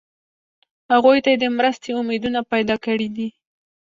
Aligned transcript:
هغوی 0.93 1.17
ته 1.23 1.29
یې 1.33 1.37
د 1.41 1.45
مرستې 1.57 1.89
امیدونه 2.01 2.39
پیدا 2.51 2.75
کړي 2.85 3.07
دي. 3.15 3.27